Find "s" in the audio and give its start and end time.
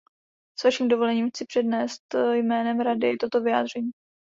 0.59-0.63